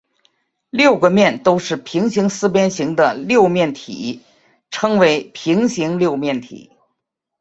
[0.71, 4.23] 六个面都是平行四边形的六面体
[4.71, 6.71] 称为平行六面体。